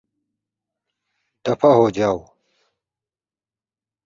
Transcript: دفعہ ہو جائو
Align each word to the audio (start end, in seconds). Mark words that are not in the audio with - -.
دفعہ 1.45 1.71
ہو 1.77 1.85
جائو 1.95 2.17